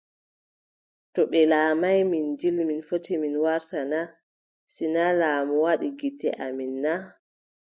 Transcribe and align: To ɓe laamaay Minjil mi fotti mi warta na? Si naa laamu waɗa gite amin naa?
To 1.13 1.21
ɓe 1.31 1.39
laamaay 1.51 1.99
Minjil 2.11 2.57
mi 2.69 2.75
fotti 2.87 3.13
mi 3.21 3.27
warta 3.45 3.79
na? 3.91 4.01
Si 4.73 4.85
naa 4.93 5.11
laamu 5.19 5.53
waɗa 5.65 5.87
gite 5.99 6.27
amin 6.45 6.71
naa? 6.83 7.01